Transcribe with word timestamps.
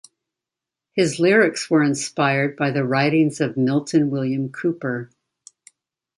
His 0.93 1.19
lyrics 1.19 1.69
were 1.69 1.83
inspired 1.83 2.55
by 2.57 2.71
the 2.71 2.83
writings 2.83 3.39
of 3.39 3.55
Milton 3.55 4.09
William 4.09 4.49
Cooper. 4.51 5.11